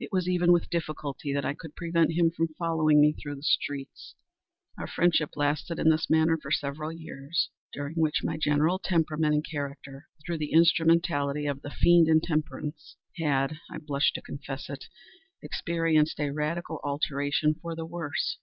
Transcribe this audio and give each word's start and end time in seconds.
It 0.00 0.10
was 0.10 0.28
even 0.28 0.50
with 0.50 0.68
difficulty 0.70 1.32
that 1.32 1.44
I 1.44 1.54
could 1.54 1.76
prevent 1.76 2.14
him 2.14 2.32
from 2.32 2.48
following 2.58 3.00
me 3.00 3.12
through 3.12 3.36
the 3.36 3.44
streets. 3.44 4.16
Our 4.76 4.88
friendship 4.88 5.36
lasted, 5.36 5.78
in 5.78 5.88
this 5.88 6.10
manner, 6.10 6.36
for 6.36 6.50
several 6.50 6.90
years, 6.90 7.48
during 7.72 7.94
which 7.94 8.24
my 8.24 8.36
general 8.36 8.80
temperament 8.80 9.34
and 9.34 9.44
character—through 9.48 10.38
the 10.38 10.50
instrumentality 10.50 11.46
of 11.46 11.62
the 11.62 11.70
Fiend 11.70 12.08
Intemperance—had 12.08 13.60
(I 13.70 13.78
blush 13.78 14.12
to 14.14 14.20
confess 14.20 14.68
it) 14.68 14.86
experienced 15.44 16.18
a 16.18 16.32
radical 16.32 16.80
alteration 16.82 17.54
for 17.54 17.76
the 17.76 17.86
worse. 17.86 18.38